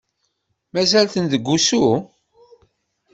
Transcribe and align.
Mazal-ten 0.73 1.25
deg 1.33 1.45
usu? 1.55 1.85